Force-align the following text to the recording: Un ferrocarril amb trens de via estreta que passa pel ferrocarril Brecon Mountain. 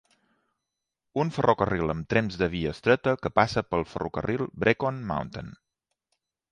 Un 1.23 1.31
ferrocarril 1.35 1.93
amb 1.95 2.09
trens 2.13 2.39
de 2.43 2.49
via 2.55 2.73
estreta 2.77 3.15
que 3.27 3.33
passa 3.41 3.67
pel 3.73 3.87
ferrocarril 3.95 4.45
Brecon 4.65 5.03
Mountain. 5.13 5.57